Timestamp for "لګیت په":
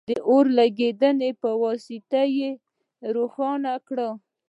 0.59-1.49